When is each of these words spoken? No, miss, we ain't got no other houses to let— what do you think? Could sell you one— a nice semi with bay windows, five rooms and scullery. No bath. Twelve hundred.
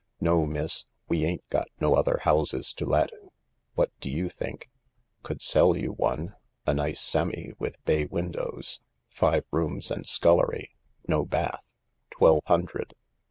No, 0.19 0.47
miss, 0.47 0.85
we 1.07 1.25
ain't 1.25 1.47
got 1.51 1.67
no 1.79 1.93
other 1.93 2.17
houses 2.23 2.73
to 2.73 2.87
let— 2.87 3.11
what 3.75 3.91
do 3.99 4.09
you 4.09 4.29
think? 4.29 4.67
Could 5.21 5.43
sell 5.43 5.77
you 5.77 5.91
one— 5.91 6.35
a 6.65 6.73
nice 6.73 6.99
semi 6.99 7.53
with 7.59 7.75
bay 7.85 8.07
windows, 8.07 8.81
five 9.11 9.45
rooms 9.51 9.91
and 9.91 10.07
scullery. 10.07 10.73
No 11.07 11.23
bath. 11.23 11.63
Twelve 12.09 12.41
hundred. 12.47 12.95